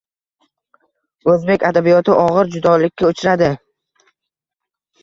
Oʻzbek 1.33 1.67
adabiyoti 1.69 2.17
ogʻir 2.25 2.51
judolikka 2.57 3.13
uchradi 3.13 3.55